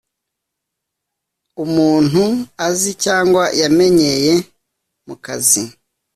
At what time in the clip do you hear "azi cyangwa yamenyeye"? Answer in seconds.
2.67-4.33